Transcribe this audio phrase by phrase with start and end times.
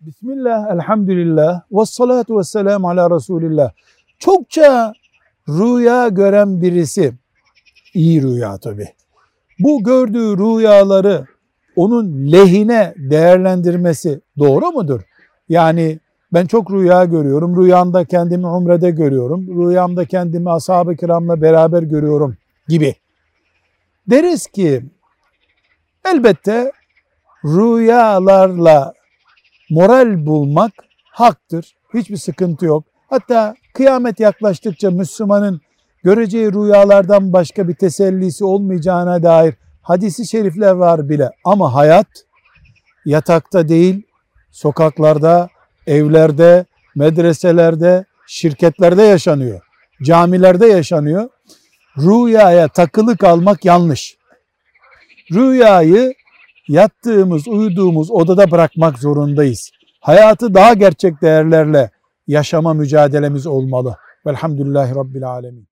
[0.00, 3.72] Bismillah, elhamdülillah, ve salatu ve selamu ala Resulillah.
[4.18, 4.92] Çokça
[5.48, 7.12] rüya gören birisi,
[7.94, 8.88] iyi rüya tabi.
[9.58, 11.26] Bu gördüğü rüyaları
[11.76, 15.00] onun lehine değerlendirmesi doğru mudur?
[15.48, 15.98] Yani
[16.32, 22.36] ben çok rüya görüyorum, rüyamda kendimi umrede görüyorum, rüyamda kendimi ashab-ı kiramla beraber görüyorum
[22.68, 22.94] gibi.
[24.10, 24.82] Deriz ki
[26.04, 26.72] elbette
[27.44, 28.99] rüyalarla
[29.70, 30.72] moral bulmak
[31.04, 31.74] haktır.
[31.94, 32.84] Hiçbir sıkıntı yok.
[33.10, 35.60] Hatta kıyamet yaklaştıkça Müslümanın
[36.04, 41.30] göreceği rüyalardan başka bir tesellisi olmayacağına dair hadisi şerifler var bile.
[41.44, 42.06] Ama hayat
[43.04, 44.02] yatakta değil,
[44.50, 45.48] sokaklarda,
[45.86, 49.60] evlerde, medreselerde, şirketlerde yaşanıyor.
[50.02, 51.28] Camilerde yaşanıyor.
[51.98, 54.16] Rüyaya takılı kalmak yanlış.
[55.32, 56.14] Rüyayı
[56.70, 59.70] yattığımız, uyuduğumuz odada bırakmak zorundayız.
[60.00, 61.90] Hayatı daha gerçek değerlerle
[62.26, 63.96] yaşama mücadelemiz olmalı.
[64.26, 65.68] Velhamdülillahi Rabbil Alemin.